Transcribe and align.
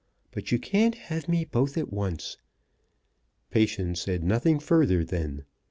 But 0.31 0.51
you 0.51 0.57
can't 0.57 0.95
have 0.95 1.29
me 1.29 1.45
both 1.45 1.77
at 1.77 1.93
once." 1.93 2.35
Patience 3.51 4.01
said 4.01 4.23
nothing 4.23 4.57
further 4.57 5.03
then. 5.05 5.43